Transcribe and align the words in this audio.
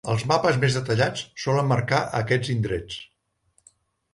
Els 0.11 0.23
mapes 0.29 0.55
més 0.61 0.77
detallats 0.77 1.21
solen 1.43 1.69
marcar 1.73 1.99
aquests 2.21 2.51
indrets. 2.55 2.99